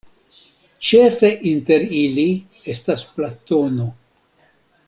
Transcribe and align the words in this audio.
Ĉefe 0.87 1.29
inter 1.51 1.85
ili 1.99 2.25
estas 2.77 3.07
Platono. 3.19 3.91